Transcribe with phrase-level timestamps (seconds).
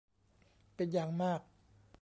[0.75, 1.41] เป็นอย่างมาก